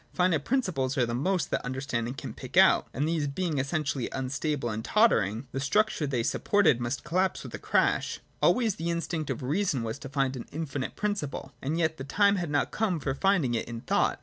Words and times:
Finite 0.11 0.43
principles 0.43 0.97
are 0.97 1.05
the 1.05 1.13
most 1.13 1.51
that 1.51 1.61
the 1.61 1.69
underspnding 1.69 2.17
can 2.17 2.33
pick 2.33 2.57
out— 2.57 2.87
and 2.91 3.07
these 3.07 3.27
being 3.27 3.59
essentially 3.59 4.09
unstable 4.11 4.71
and 4.71 4.83
tottering, 4.83 5.47
the 5.51 5.59
structure 5.59 6.07
they 6.07 6.23
supported 6.23 6.81
must 6.81 7.03
collapse 7.03 7.43
with 7.43 7.53
a 7.53 7.59
crash. 7.59 8.19
Always 8.41 8.77
the 8.77 8.89
instinct 8.89 9.29
of 9.29 9.43
reason 9.43 9.83
was 9.83 9.99
to 9.99 10.09
find 10.09 10.35
an 10.35 10.47
infinite 10.51 10.95
principle. 10.95 11.53
As 11.61 11.77
yet, 11.77 11.97
the 11.97 12.03
time 12.03 12.37
had 12.37 12.49
not 12.49 12.71
cfeme 12.71 12.99
for 12.99 13.13
finding 13.13 13.53
it 13.53 13.67
in 13.67 13.81
thought. 13.81 14.19